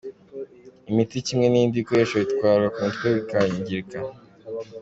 Imiti 0.89 1.25
kimwe 1.27 1.45
n’ibindi 1.47 1.79
bikoresho 1.81 2.15
bitwarwa 2.23 2.65
ku 2.73 2.79
mutwe 2.85 3.07
bikangirika. 3.17 3.97